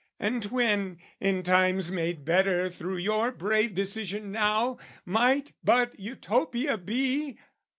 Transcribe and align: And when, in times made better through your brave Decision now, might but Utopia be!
And 0.19 0.45
when, 0.45 0.97
in 1.19 1.43
times 1.43 1.91
made 1.91 2.25
better 2.25 2.71
through 2.71 2.97
your 2.97 3.31
brave 3.31 3.75
Decision 3.75 4.31
now, 4.31 4.79
might 5.05 5.53
but 5.63 5.99
Utopia 5.99 6.75
be! 6.79 7.37